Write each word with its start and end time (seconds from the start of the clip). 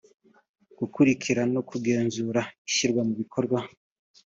gukurikira 0.79 1.41
no 1.53 1.61
kugenzura 1.69 2.41
ishyirwa 2.67 3.01
mu 3.07 3.13
bikorwa 3.21 3.59